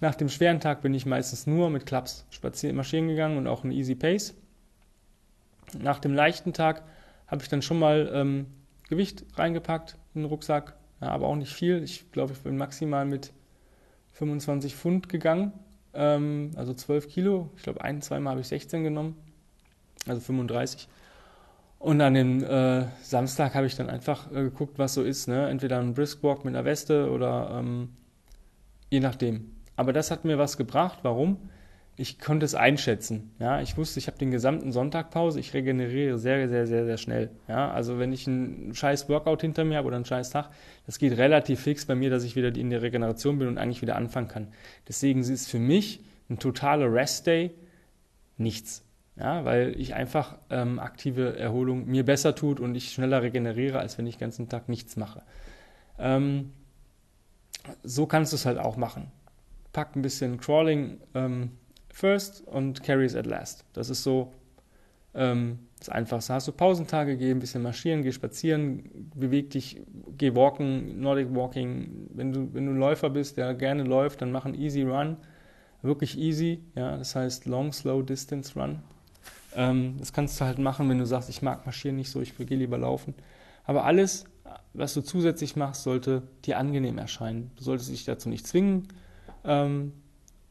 nach 0.00 0.14
dem 0.14 0.28
schweren 0.28 0.60
Tag 0.60 0.82
bin 0.82 0.92
ich 0.92 1.06
meistens 1.06 1.46
nur 1.46 1.70
mit 1.70 1.86
Klaps 1.86 2.26
spazieren, 2.30 2.76
marschieren 2.76 3.08
gegangen 3.08 3.38
und 3.38 3.46
auch 3.46 3.64
ein 3.64 3.70
Easy 3.70 3.94
Pace. 3.94 4.34
Nach 5.78 5.98
dem 5.98 6.14
leichten 6.14 6.52
Tag 6.52 6.82
habe 7.26 7.42
ich 7.42 7.48
dann 7.48 7.62
schon 7.62 7.78
mal 7.78 8.10
ähm, 8.12 8.46
Gewicht 8.88 9.24
reingepackt 9.36 9.96
in 10.14 10.22
den 10.22 10.28
Rucksack, 10.28 10.76
ja, 11.00 11.08
aber 11.08 11.26
auch 11.26 11.36
nicht 11.36 11.52
viel. 11.52 11.82
Ich 11.82 12.10
glaube, 12.12 12.32
ich 12.32 12.38
bin 12.40 12.56
maximal 12.56 13.04
mit 13.04 13.32
25 14.12 14.76
Pfund 14.76 15.08
gegangen, 15.08 15.52
ähm, 15.94 16.50
also 16.56 16.74
12 16.74 17.08
Kilo. 17.08 17.50
Ich 17.56 17.62
glaube, 17.62 17.80
ein, 17.80 18.02
zweimal 18.02 18.32
habe 18.32 18.40
ich 18.40 18.48
16 18.48 18.84
genommen, 18.84 19.16
also 20.06 20.20
35. 20.20 20.88
Und 21.84 22.00
an 22.00 22.14
dem 22.14 22.42
äh, 22.42 22.86
Samstag 23.02 23.54
habe 23.54 23.66
ich 23.66 23.76
dann 23.76 23.90
einfach 23.90 24.30
äh, 24.32 24.44
geguckt, 24.44 24.78
was 24.78 24.94
so 24.94 25.02
ist. 25.02 25.28
Ne? 25.28 25.48
Entweder 25.48 25.78
ein 25.78 25.94
Briskwalk 25.94 26.44
mit 26.44 26.54
einer 26.54 26.64
Weste 26.64 27.10
oder 27.10 27.58
ähm, 27.58 27.90
je 28.90 29.00
nachdem. 29.00 29.52
Aber 29.76 29.92
das 29.92 30.10
hat 30.10 30.24
mir 30.24 30.38
was 30.38 30.56
gebracht. 30.56 31.00
Warum? 31.02 31.38
ich 31.96 32.18
konnte 32.18 32.44
es 32.44 32.54
einschätzen. 32.54 33.30
Ja, 33.38 33.60
ich 33.60 33.76
wusste, 33.76 34.00
ich 34.00 34.08
habe 34.08 34.18
den 34.18 34.30
gesamten 34.30 34.72
Sonntag 34.72 35.10
Pause, 35.10 35.38
ich 35.38 35.54
regeneriere 35.54 36.18
sehr, 36.18 36.48
sehr, 36.48 36.66
sehr, 36.66 36.84
sehr 36.84 36.96
schnell. 36.96 37.30
Ja, 37.46 37.70
also 37.70 37.98
wenn 37.98 38.12
ich 38.12 38.26
einen 38.26 38.74
scheiß 38.74 39.08
Workout 39.08 39.42
hinter 39.42 39.64
mir 39.64 39.76
habe 39.76 39.86
oder 39.86 39.96
einen 39.96 40.04
scheiß 40.04 40.30
Tag, 40.30 40.50
das 40.86 40.98
geht 40.98 41.16
relativ 41.16 41.60
fix 41.60 41.86
bei 41.86 41.94
mir, 41.94 42.10
dass 42.10 42.24
ich 42.24 42.34
wieder 42.34 42.54
in 42.54 42.70
der 42.70 42.82
Regeneration 42.82 43.38
bin 43.38 43.46
und 43.46 43.58
eigentlich 43.58 43.82
wieder 43.82 43.96
anfangen 43.96 44.28
kann. 44.28 44.48
Deswegen 44.88 45.20
ist 45.20 45.48
für 45.48 45.60
mich 45.60 46.00
ein 46.28 46.38
totaler 46.38 46.92
Rest 46.92 47.26
Day 47.28 47.52
nichts. 48.38 48.83
Ja, 49.16 49.44
weil 49.44 49.80
ich 49.80 49.94
einfach 49.94 50.38
ähm, 50.50 50.80
aktive 50.80 51.38
Erholung 51.38 51.86
mir 51.86 52.04
besser 52.04 52.34
tut 52.34 52.58
und 52.58 52.74
ich 52.74 52.92
schneller 52.92 53.22
regeneriere, 53.22 53.78
als 53.78 53.96
wenn 53.96 54.06
ich 54.06 54.16
den 54.16 54.22
ganzen 54.22 54.48
Tag 54.48 54.68
nichts 54.68 54.96
mache. 54.96 55.22
Ähm, 55.98 56.52
so 57.82 58.06
kannst 58.06 58.32
du 58.32 58.36
es 58.36 58.44
halt 58.44 58.58
auch 58.58 58.76
machen. 58.76 59.12
Pack 59.72 59.94
ein 59.94 60.02
bisschen 60.02 60.40
Crawling 60.40 60.98
ähm, 61.14 61.52
first 61.88 62.46
und 62.46 62.82
carries 62.82 63.14
at 63.14 63.26
last. 63.26 63.64
Das 63.72 63.88
ist 63.88 64.02
so 64.02 64.32
ähm, 65.14 65.60
das 65.78 65.88
Einfachste. 65.90 66.34
Hast 66.34 66.48
du 66.48 66.52
Pausentage, 66.52 67.16
geh 67.16 67.30
ein 67.30 67.38
bisschen 67.38 67.62
marschieren, 67.62 68.02
geh 68.02 68.10
spazieren, 68.10 69.10
beweg 69.14 69.50
dich, 69.50 69.80
geh 70.16 70.34
walken, 70.34 71.00
Nordic 71.00 71.32
Walking. 71.34 72.08
Wenn 72.12 72.32
du, 72.32 72.52
wenn 72.52 72.66
du 72.66 72.72
ein 72.72 72.78
Läufer 72.78 73.10
bist, 73.10 73.36
der 73.36 73.54
gerne 73.54 73.84
läuft, 73.84 74.22
dann 74.22 74.32
mach 74.32 74.44
einen 74.44 74.54
Easy 74.54 74.82
Run. 74.82 75.18
Wirklich 75.82 76.18
easy, 76.18 76.64
ja, 76.74 76.96
das 76.96 77.14
heißt 77.14 77.44
Long, 77.44 77.70
Slow 77.70 78.02
Distance 78.02 78.58
Run. 78.58 78.80
Ähm, 79.54 79.96
das 79.98 80.12
kannst 80.12 80.40
du 80.40 80.44
halt 80.44 80.58
machen, 80.58 80.88
wenn 80.88 80.98
du 80.98 81.06
sagst, 81.06 81.28
ich 81.28 81.42
mag 81.42 81.64
marschieren 81.66 81.96
nicht 81.96 82.10
so, 82.10 82.20
ich 82.20 82.36
gehe 82.36 82.58
lieber 82.58 82.78
laufen. 82.78 83.14
Aber 83.64 83.84
alles 83.84 84.26
was 84.74 84.92
du 84.92 85.00
zusätzlich 85.00 85.56
machst, 85.56 85.84
sollte 85.84 86.22
dir 86.44 86.58
angenehm 86.58 86.98
erscheinen. 86.98 87.50
Du 87.56 87.64
solltest 87.64 87.90
dich 87.90 88.04
dazu 88.04 88.28
nicht 88.28 88.46
zwingen 88.46 88.88
ähm, 89.44 89.92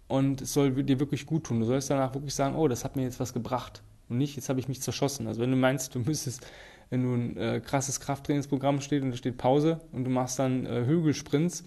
und 0.07 0.41
es 0.41 0.53
soll 0.53 0.83
dir 0.83 0.99
wirklich 0.99 1.25
gut 1.25 1.45
tun. 1.45 1.59
Du 1.59 1.65
sollst 1.65 1.89
danach 1.89 2.13
wirklich 2.13 2.33
sagen, 2.33 2.55
oh, 2.55 2.67
das 2.67 2.83
hat 2.83 2.95
mir 2.95 3.03
jetzt 3.03 3.19
was 3.19 3.33
gebracht 3.33 3.83
und 4.09 4.17
nicht, 4.17 4.35
jetzt 4.35 4.49
habe 4.49 4.59
ich 4.59 4.67
mich 4.67 4.81
zerschossen. 4.81 5.27
Also 5.27 5.41
wenn 5.41 5.51
du 5.51 5.57
meinst, 5.57 5.93
du 5.93 5.99
müsstest, 5.99 6.47
wenn 6.89 7.03
du 7.03 7.13
ein 7.13 7.37
äh, 7.37 7.61
krasses 7.63 7.99
Krafttrainingsprogramm 7.99 8.81
steht 8.81 9.03
und 9.03 9.11
da 9.11 9.17
steht 9.17 9.37
Pause 9.37 9.81
und 9.91 10.05
du 10.05 10.09
machst 10.09 10.39
dann 10.39 10.65
äh, 10.65 10.85
Hügelsprints, 10.85 11.65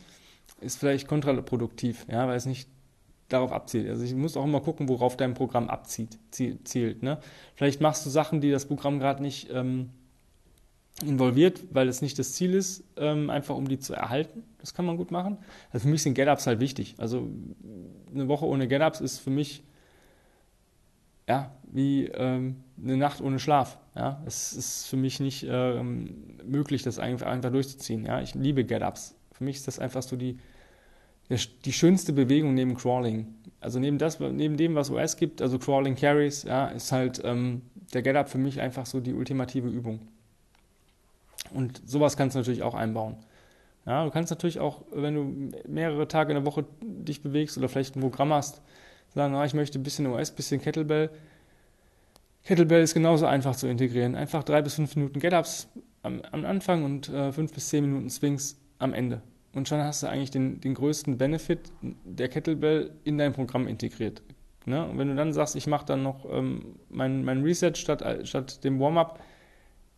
ist 0.61 0.79
vielleicht 0.79 1.07
kontraproduktiv, 1.07 2.07
ja, 2.11 2.27
weil 2.27 2.37
es 2.37 2.47
nicht 2.47 2.69
darauf 3.29 3.53
abzielt. 3.53 3.89
Also 3.89 4.05
ich 4.05 4.15
muss 4.15 4.37
auch 4.37 4.45
immer 4.45 4.61
gucken, 4.61 4.89
worauf 4.89 5.17
dein 5.17 5.35
Programm 5.35 5.69
abzieht, 5.69 6.19
zielt. 6.31 7.03
Ne? 7.03 7.19
Vielleicht 7.55 7.81
machst 7.81 8.07
du 8.07 8.11
Sachen, 8.11 8.41
die 8.41 8.51
das 8.51 8.67
Programm 8.67 8.99
gerade 8.99 9.23
nicht 9.23 9.49
ähm, 9.53 9.91
involviert, 11.03 11.63
weil 11.73 11.89
es 11.89 12.03
nicht 12.03 12.19
das 12.19 12.33
Ziel 12.33 12.55
ist, 12.55 12.85
ähm, 12.97 13.29
einfach 13.31 13.57
um 13.57 13.69
die 13.69 13.79
zu 13.79 13.95
erhalten. 13.95 14.45
Das 14.59 14.75
kann 14.75 14.87
man 14.87 14.97
gut 14.97 15.11
machen. 15.11 15.39
Also 15.73 15.85
für 15.85 15.91
mich 15.91 16.03
sind 16.03 16.15
Get-Ups 16.15 16.47
halt 16.47 16.61
wichtig. 16.61 16.95
Also 16.99 17.29
eine 18.15 18.29
Woche 18.29 18.47
ohne 18.47 18.69
Get-Ups 18.69 19.01
ist 19.01 19.19
für 19.19 19.31
mich 19.31 19.63
ja, 21.29 21.51
wie 21.71 22.07
ähm, 22.07 22.63
eine 22.83 22.97
Nacht 22.97 23.21
ohne 23.21 23.39
Schlaf. 23.39 23.79
Ja? 23.95 24.23
Es 24.27 24.53
ist 24.53 24.87
für 24.87 24.97
mich 24.97 25.21
nicht 25.21 25.45
ähm, 25.49 26.39
möglich, 26.45 26.83
das 26.83 26.99
einfach, 26.99 27.27
einfach 27.27 27.51
durchzuziehen. 27.51 28.07
Ja? 28.07 28.21
Ich 28.21 28.35
liebe 28.35 28.65
Get-Ups. 28.65 29.17
Für 29.33 29.45
mich 29.45 29.57
ist 29.57 29.67
das 29.67 29.79
einfach 29.79 30.03
so 30.03 30.17
die, 30.17 30.39
die 31.29 31.73
schönste 31.73 32.13
Bewegung 32.13 32.55
neben 32.55 32.77
Crawling. 32.77 33.27
Also 33.61 33.81
neben, 33.81 33.99
das, 33.99 34.21
neben 34.21 34.57
dem, 34.57 34.75
was 34.75 34.91
OS 34.91 35.17
gibt, 35.17 35.43
also 35.43 35.59
Crawling 35.59 35.97
Carries, 35.97 36.45
ja, 36.45 36.67
ist 36.69 36.93
halt 36.93 37.21
ähm, 37.25 37.63
der 37.93 38.03
Get-Up 38.03 38.29
für 38.29 38.39
mich 38.39 38.61
einfach 38.61 38.87
so 38.87 39.01
die 39.01 39.15
ultimative 39.15 39.69
Übung. 39.69 40.01
Und 41.53 41.81
sowas 41.87 42.17
kannst 42.17 42.35
du 42.35 42.41
natürlich 42.41 42.63
auch 42.63 42.75
einbauen. 42.75 43.17
Ja, 43.87 44.05
du 44.05 44.11
kannst 44.11 44.31
natürlich 44.31 44.59
auch, 44.59 44.83
wenn 44.93 45.15
du 45.15 45.59
mehrere 45.69 46.09
Tage 46.09 46.33
in 46.33 46.43
der 46.43 46.47
Woche 46.47 46.65
dich 46.83 47.23
bewegst 47.23 47.57
oder 47.57 47.69
vielleicht 47.69 47.97
ein 47.97 48.01
Programm 48.01 48.33
hast, 48.33 48.61
sagen, 49.15 49.35
ah, 49.35 49.45
ich 49.45 49.55
möchte 49.55 49.79
ein 49.79 49.85
bisschen 49.85 50.07
OS, 50.07 50.31
ein 50.31 50.37
bisschen 50.37 50.61
Kettlebell. 50.61 51.11
Kettlebell 52.45 52.83
ist 52.83 52.95
genauso 52.95 53.27
einfach 53.27 53.57
zu 53.57 53.69
integrieren. 53.69 54.15
Einfach 54.15 54.43
drei 54.43 54.63
bis 54.63 54.75
fünf 54.75 54.95
Minuten 54.97 55.21
Get-Ups 55.21 55.69
am, 56.03 56.21
am, 56.33 56.45
Anfang 56.45 56.85
und 56.85 57.09
äh, 57.09 57.33
fünf 57.33 57.53
bis 57.53 57.69
zehn 57.69 57.85
Minuten 57.85 58.11
Swings 58.11 58.61
am 58.79 58.93
Ende. 58.93 59.23
Und 59.57 59.67
schon 59.69 59.81
hast 59.81 60.03
du 60.03 60.07
eigentlich 60.07 60.31
den, 60.31 60.61
den 60.61 60.75
größten 60.75 61.17
Benefit 61.17 61.73
der 61.81 62.29
Kettlebell 62.29 62.91
in 63.05 63.17
dein 63.17 63.33
Programm 63.33 63.67
integriert. 63.67 64.21
Ne? 64.67 64.87
Und 64.87 64.99
wenn 64.99 65.09
du 65.09 65.15
dann 65.15 65.33
sagst, 65.33 65.57
ich 65.57 65.67
mache 65.67 65.87
dann 65.87 66.03
noch 66.03 66.27
ähm, 66.31 66.77
mein, 66.91 67.25
mein 67.25 67.43
Reset 67.43 67.73
statt, 67.75 68.05
statt 68.29 68.63
dem 68.65 68.79
Warm-up, 68.79 69.19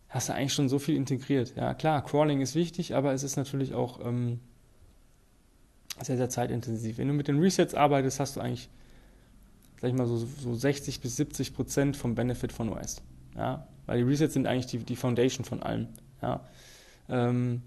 hast 0.07 0.29
du 0.29 0.33
eigentlich 0.33 0.53
schon 0.53 0.69
so 0.69 0.79
viel 0.79 0.95
integriert. 0.95 1.57
Ja, 1.57 1.73
klar, 1.73 2.01
Crawling 2.05 2.39
ist 2.39 2.55
wichtig, 2.55 2.95
aber 2.95 3.11
es 3.11 3.21
ist 3.21 3.35
natürlich 3.35 3.73
auch 3.73 3.99
ähm, 4.05 4.39
sehr, 6.01 6.15
sehr 6.15 6.29
zeitintensiv. 6.29 6.97
Wenn 6.97 7.09
du 7.09 7.13
mit 7.13 7.27
den 7.27 7.39
Resets 7.39 7.73
arbeitest, 7.73 8.21
hast 8.21 8.37
du 8.37 8.39
eigentlich, 8.39 8.69
sag 9.81 9.89
ich 9.89 9.97
mal, 9.97 10.07
so, 10.07 10.15
so 10.15 10.55
60 10.55 11.01
bis 11.01 11.17
70 11.17 11.53
Prozent 11.53 11.97
vom 11.97 12.15
Benefit 12.15 12.53
von 12.53 12.69
OS. 12.69 13.01
Ja, 13.35 13.67
weil 13.87 13.97
die 13.97 14.03
Resets 14.05 14.35
sind 14.35 14.47
eigentlich 14.47 14.67
die, 14.67 14.77
die 14.77 14.95
Foundation 14.95 15.43
von 15.43 15.61
allem. 15.61 15.89
Ja, 16.21 16.45
ähm, 17.09 17.61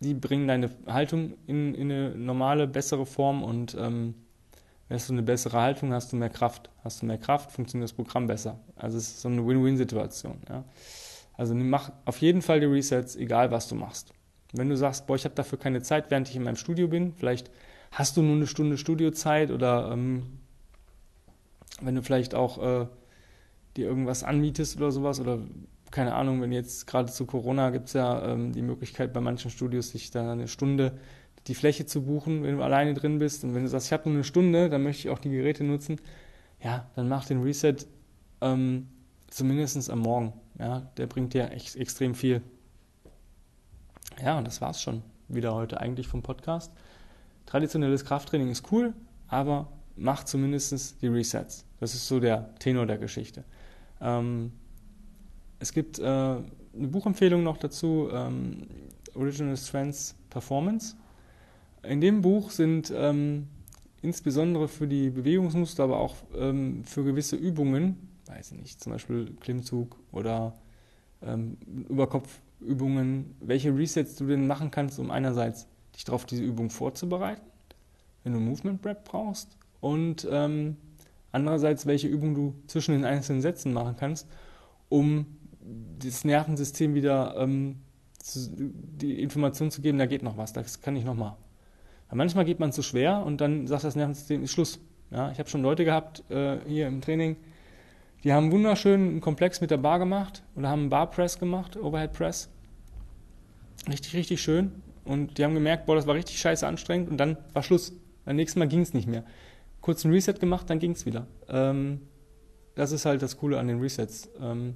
die 0.00 0.14
bringen 0.14 0.46
deine 0.46 0.70
Haltung 0.86 1.34
in, 1.46 1.74
in, 1.74 1.90
eine 1.90 2.10
normale, 2.14 2.66
bessere 2.66 3.06
Form 3.06 3.42
und 3.42 3.76
ähm, 3.78 4.14
hast 4.90 5.08
du 5.08 5.14
eine 5.14 5.22
bessere 5.22 5.60
Haltung, 5.60 5.92
hast 5.92 6.12
du 6.12 6.16
mehr 6.16 6.30
Kraft. 6.30 6.70
Hast 6.84 7.02
du 7.02 7.06
mehr 7.06 7.18
Kraft, 7.18 7.52
funktioniert 7.52 7.90
das 7.90 7.96
Programm 7.96 8.26
besser. 8.26 8.60
Also 8.76 8.98
es 8.98 9.08
ist 9.08 9.20
so 9.22 9.28
eine 9.28 9.46
Win-Win-Situation. 9.46 10.38
Ja. 10.48 10.64
Also 11.34 11.54
mach 11.54 11.92
auf 12.04 12.18
jeden 12.20 12.42
Fall 12.42 12.60
die 12.60 12.66
Resets, 12.66 13.16
egal 13.16 13.50
was 13.50 13.68
du 13.68 13.74
machst. 13.74 14.12
Wenn 14.52 14.68
du 14.68 14.76
sagst, 14.76 15.06
boah, 15.06 15.16
ich 15.16 15.24
habe 15.24 15.34
dafür 15.34 15.58
keine 15.58 15.82
Zeit, 15.82 16.10
während 16.10 16.28
ich 16.28 16.36
in 16.36 16.42
meinem 16.42 16.56
Studio 16.56 16.88
bin, 16.88 17.12
vielleicht 17.14 17.50
hast 17.90 18.16
du 18.16 18.22
nur 18.22 18.36
eine 18.36 18.46
Stunde 18.46 18.78
Studiozeit 18.78 19.50
oder 19.50 19.90
ähm, 19.92 20.38
wenn 21.80 21.94
du 21.94 22.02
vielleicht 22.02 22.34
auch 22.34 22.58
äh, 22.62 22.86
dir 23.76 23.86
irgendwas 23.86 24.22
anmietest 24.22 24.76
oder 24.76 24.90
sowas 24.90 25.20
oder 25.20 25.40
keine 25.90 26.14
Ahnung, 26.14 26.40
wenn 26.40 26.52
jetzt 26.52 26.86
gerade 26.86 27.10
zu 27.10 27.26
Corona 27.26 27.70
gibt 27.70 27.88
es 27.88 27.94
ja 27.94 28.32
ähm, 28.32 28.52
die 28.52 28.62
Möglichkeit 28.62 29.12
bei 29.12 29.20
manchen 29.20 29.50
Studios, 29.50 29.90
sich 29.90 30.10
da 30.10 30.32
eine 30.32 30.48
Stunde 30.48 30.98
die 31.46 31.54
Fläche 31.54 31.86
zu 31.86 32.02
buchen, 32.02 32.42
wenn 32.42 32.56
du 32.56 32.62
alleine 32.62 32.94
drin 32.94 33.18
bist. 33.18 33.44
Und 33.44 33.54
wenn 33.54 33.62
du 33.62 33.68
sagst, 33.68 33.86
ich 33.86 33.92
habe 33.92 34.08
nur 34.08 34.14
eine 34.14 34.24
Stunde, 34.24 34.68
dann 34.68 34.82
möchte 34.82 35.06
ich 35.06 35.10
auch 35.10 35.18
die 35.18 35.30
Geräte 35.30 35.64
nutzen, 35.64 36.00
ja, 36.62 36.90
dann 36.96 37.08
mach 37.08 37.24
den 37.26 37.42
Reset 37.42 37.76
ähm, 38.40 38.88
zumindest 39.28 39.90
am 39.90 40.00
Morgen. 40.00 40.32
Ja, 40.58 40.90
der 40.96 41.06
bringt 41.06 41.34
dir 41.34 41.50
echt 41.52 41.76
extrem 41.76 42.14
viel. 42.14 42.42
Ja, 44.22 44.38
und 44.38 44.46
das 44.46 44.60
war's 44.60 44.80
schon 44.80 45.02
wieder 45.28 45.54
heute 45.54 45.80
eigentlich 45.80 46.08
vom 46.08 46.22
Podcast. 46.22 46.72
Traditionelles 47.44 48.04
Krafttraining 48.04 48.50
ist 48.50 48.72
cool, 48.72 48.94
aber 49.28 49.68
mach 49.96 50.24
zumindest 50.24 51.00
die 51.02 51.08
Resets. 51.08 51.64
Das 51.78 51.94
ist 51.94 52.08
so 52.08 52.18
der 52.20 52.54
Tenor 52.58 52.86
der 52.86 52.98
Geschichte. 52.98 53.44
Ähm, 54.00 54.52
es 55.58 55.72
gibt 55.72 55.98
äh, 55.98 56.02
eine 56.04 56.44
Buchempfehlung 56.74 57.42
noch 57.42 57.56
dazu, 57.56 58.08
ähm, 58.12 58.66
Original 59.14 59.56
Strengths 59.56 60.14
Performance. 60.30 60.96
In 61.82 62.00
dem 62.00 62.20
Buch 62.20 62.50
sind 62.50 62.92
ähm, 62.94 63.48
insbesondere 64.02 64.68
für 64.68 64.86
die 64.86 65.10
Bewegungsmuster, 65.10 65.84
aber 65.84 65.98
auch 65.98 66.16
ähm, 66.36 66.84
für 66.84 67.04
gewisse 67.04 67.36
Übungen, 67.36 68.08
weiß 68.26 68.52
ich 68.52 68.58
nicht, 68.58 68.82
zum 68.82 68.92
Beispiel 68.92 69.34
Klimmzug 69.40 69.96
oder 70.12 70.54
ähm, 71.22 71.56
Überkopfübungen, 71.88 73.36
welche 73.40 73.76
Resets 73.76 74.16
du 74.16 74.26
denn 74.26 74.46
machen 74.46 74.70
kannst, 74.70 74.98
um 74.98 75.10
einerseits 75.10 75.66
dich 75.94 76.04
darauf 76.04 76.26
diese 76.26 76.42
Übung 76.42 76.70
vorzubereiten, 76.70 77.46
wenn 78.24 78.32
du 78.32 78.40
Movement 78.40 78.82
Prep 78.82 79.04
brauchst, 79.04 79.56
und 79.80 80.26
ähm, 80.30 80.76
andererseits 81.32 81.86
welche 81.86 82.08
Übung 82.08 82.34
du 82.34 82.54
zwischen 82.66 82.92
den 82.92 83.04
einzelnen 83.04 83.42
Sätzen 83.42 83.72
machen 83.72 83.96
kannst, 83.96 84.26
um 84.88 85.35
das 85.98 86.24
Nervensystem 86.24 86.94
wieder 86.94 87.36
ähm, 87.38 87.76
zu, 88.18 88.50
die 88.52 89.20
Information 89.22 89.70
zu 89.70 89.82
geben, 89.82 89.98
da 89.98 90.06
geht 90.06 90.22
noch 90.22 90.36
was, 90.36 90.52
das 90.52 90.80
kann 90.80 90.96
ich 90.96 91.04
noch 91.04 91.14
mal. 91.14 91.36
Weil 92.08 92.18
manchmal 92.18 92.44
geht 92.44 92.60
man 92.60 92.72
zu 92.72 92.82
schwer 92.82 93.24
und 93.24 93.40
dann 93.40 93.66
sagt 93.66 93.84
das 93.84 93.96
Nervensystem, 93.96 94.42
ist 94.42 94.52
Schluss. 94.52 94.80
Ja, 95.10 95.30
ich 95.30 95.38
habe 95.38 95.48
schon 95.48 95.62
Leute 95.62 95.84
gehabt 95.84 96.28
äh, 96.30 96.58
hier 96.66 96.88
im 96.88 97.00
Training, 97.00 97.36
die 98.24 98.32
haben 98.32 98.50
wunderschön 98.50 99.00
einen 99.00 99.20
Komplex 99.20 99.60
mit 99.60 99.70
der 99.70 99.76
Bar 99.76 99.98
gemacht 99.98 100.42
oder 100.56 100.68
haben 100.68 100.80
einen 100.80 100.90
Bar 100.90 101.10
Press 101.10 101.38
gemacht, 101.38 101.76
Overhead 101.76 102.12
Press. 102.12 102.48
Richtig, 103.88 104.14
richtig 104.14 104.40
schön. 104.40 104.72
Und 105.04 105.38
die 105.38 105.44
haben 105.44 105.54
gemerkt, 105.54 105.86
boah, 105.86 105.94
das 105.94 106.08
war 106.08 106.16
richtig 106.16 106.38
scheiße 106.38 106.66
anstrengend 106.66 107.08
und 107.08 107.18
dann 107.18 107.36
war 107.52 107.62
Schluss. 107.62 107.92
Beim 108.24 108.34
nächsten 108.34 108.58
Mal 108.58 108.66
ging 108.66 108.80
es 108.80 108.92
nicht 108.92 109.06
mehr. 109.06 109.24
Kurz 109.80 110.04
ein 110.04 110.10
Reset 110.10 110.34
gemacht, 110.40 110.68
dann 110.68 110.80
ging 110.80 110.90
es 110.90 111.06
wieder. 111.06 111.28
Ähm, 111.48 112.00
das 112.74 112.90
ist 112.90 113.06
halt 113.06 113.22
das 113.22 113.36
Coole 113.36 113.58
an 113.60 113.68
den 113.68 113.80
Resets. 113.80 114.28
Ähm, 114.40 114.74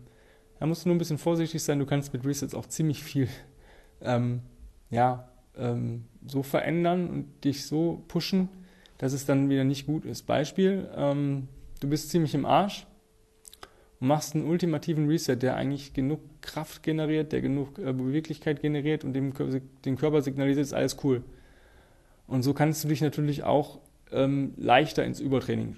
da 0.60 0.66
musst 0.66 0.84
du 0.84 0.90
nur 0.90 0.96
ein 0.96 0.98
bisschen 0.98 1.18
vorsichtig 1.18 1.62
sein. 1.62 1.78
Du 1.78 1.86
kannst 1.86 2.12
mit 2.12 2.24
Resets 2.24 2.54
auch 2.54 2.66
ziemlich 2.66 3.02
viel 3.02 3.28
ähm, 4.02 4.42
ja, 4.90 5.28
ähm, 5.56 6.04
so 6.26 6.42
verändern 6.42 7.08
und 7.08 7.44
dich 7.44 7.66
so 7.66 8.04
pushen, 8.08 8.48
dass 8.98 9.14
es 9.14 9.24
dann 9.24 9.48
wieder 9.48 9.64
nicht 9.64 9.86
gut 9.86 10.04
ist. 10.04 10.26
Beispiel, 10.26 10.88
ähm, 10.94 11.48
du 11.80 11.88
bist 11.88 12.10
ziemlich 12.10 12.34
im 12.34 12.44
Arsch 12.44 12.86
und 14.00 14.08
machst 14.08 14.34
einen 14.34 14.44
ultimativen 14.44 15.08
Reset, 15.08 15.36
der 15.36 15.56
eigentlich 15.56 15.94
genug 15.94 16.20
Kraft 16.42 16.82
generiert, 16.82 17.32
der 17.32 17.40
genug 17.40 17.78
äh, 17.78 17.94
Beweglichkeit 17.94 18.60
generiert 18.60 19.02
und 19.02 19.14
dem, 19.14 19.32
den 19.86 19.96
Körper 19.96 20.20
signalisiert, 20.20 20.66
ist 20.66 20.74
alles 20.74 20.98
cool. 21.04 21.24
Und 22.26 22.42
so 22.42 22.52
kannst 22.52 22.84
du 22.84 22.88
dich 22.88 23.00
natürlich 23.00 23.44
auch 23.44 23.80
ähm, 24.12 24.52
leichter 24.58 25.04
ins 25.04 25.20
Übertraining 25.20 25.76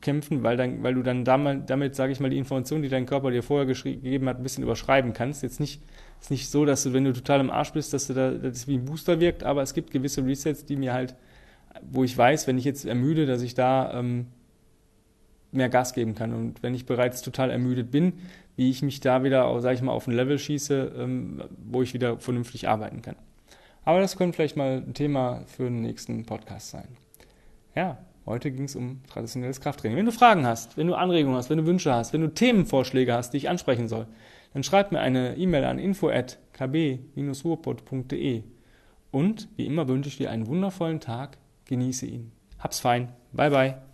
kämpfen, 0.00 0.42
weil, 0.42 0.56
dann, 0.56 0.82
weil 0.82 0.94
du 0.94 1.02
dann 1.02 1.24
damit, 1.24 1.70
damit 1.70 1.94
sage 1.94 2.12
ich 2.12 2.20
mal, 2.20 2.30
die 2.30 2.38
Information, 2.38 2.82
die 2.82 2.88
dein 2.88 3.06
Körper 3.06 3.30
dir 3.30 3.42
vorher 3.42 3.66
gegeben 3.66 4.28
hat, 4.28 4.38
ein 4.38 4.42
bisschen 4.42 4.62
überschreiben 4.62 5.12
kannst. 5.12 5.42
Jetzt 5.42 5.60
nicht, 5.60 5.82
ist 6.20 6.30
nicht 6.30 6.48
so, 6.50 6.64
dass 6.64 6.82
du, 6.82 6.92
wenn 6.92 7.04
du 7.04 7.12
total 7.12 7.40
im 7.40 7.50
Arsch 7.50 7.72
bist, 7.72 7.92
dass 7.92 8.06
du 8.06 8.14
da, 8.14 8.30
das 8.30 8.68
wie 8.68 8.76
ein 8.76 8.84
Booster 8.84 9.20
wirkt, 9.20 9.44
aber 9.44 9.62
es 9.62 9.74
gibt 9.74 9.90
gewisse 9.90 10.24
Resets, 10.24 10.64
die 10.64 10.76
mir 10.76 10.92
halt, 10.92 11.14
wo 11.82 12.04
ich 12.04 12.16
weiß, 12.16 12.46
wenn 12.46 12.58
ich 12.58 12.64
jetzt 12.64 12.84
ermüde, 12.84 13.26
dass 13.26 13.42
ich 13.42 13.54
da 13.54 13.98
ähm, 13.98 14.26
mehr 15.52 15.68
Gas 15.68 15.94
geben 15.94 16.14
kann. 16.14 16.32
Und 16.34 16.62
wenn 16.62 16.74
ich 16.74 16.86
bereits 16.86 17.22
total 17.22 17.50
ermüdet 17.50 17.90
bin, 17.90 18.14
wie 18.56 18.70
ich 18.70 18.82
mich 18.82 19.00
da 19.00 19.22
wieder, 19.22 19.60
sage 19.60 19.76
ich 19.76 19.82
mal, 19.82 19.92
auf 19.92 20.06
ein 20.06 20.14
Level 20.14 20.38
schieße, 20.38 20.92
ähm, 20.98 21.42
wo 21.56 21.82
ich 21.82 21.94
wieder 21.94 22.18
vernünftig 22.18 22.68
arbeiten 22.68 23.02
kann. 23.02 23.16
Aber 23.84 24.00
das 24.00 24.16
könnte 24.16 24.36
vielleicht 24.36 24.56
mal 24.56 24.82
ein 24.86 24.94
Thema 24.94 25.44
für 25.46 25.64
den 25.64 25.80
nächsten 25.80 26.26
Podcast 26.26 26.70
sein. 26.70 26.88
Ja, 27.74 27.98
Heute 28.28 28.50
ging 28.50 28.64
es 28.64 28.76
um 28.76 29.00
traditionelles 29.10 29.62
Krafttraining. 29.62 29.96
Wenn 29.96 30.04
du 30.04 30.12
Fragen 30.12 30.46
hast, 30.46 30.76
wenn 30.76 30.86
du 30.86 30.94
Anregungen 30.94 31.38
hast, 31.38 31.48
wenn 31.48 31.56
du 31.56 31.64
Wünsche 31.64 31.94
hast, 31.94 32.12
wenn 32.12 32.20
du 32.20 32.28
Themenvorschläge 32.28 33.14
hast, 33.14 33.32
die 33.32 33.38
ich 33.38 33.48
ansprechen 33.48 33.88
soll, 33.88 34.06
dann 34.52 34.62
schreib 34.62 34.92
mir 34.92 35.00
eine 35.00 35.34
E-Mail 35.36 35.64
an 35.64 35.78
info@kb-ruhrpott.de. 35.78 38.42
Und 39.10 39.48
wie 39.56 39.66
immer 39.66 39.88
wünsche 39.88 40.10
ich 40.10 40.18
dir 40.18 40.30
einen 40.30 40.46
wundervollen 40.46 41.00
Tag. 41.00 41.38
Genieße 41.64 42.04
ihn. 42.04 42.32
Hab's 42.58 42.80
fein. 42.80 43.14
Bye 43.32 43.50
bye. 43.50 43.87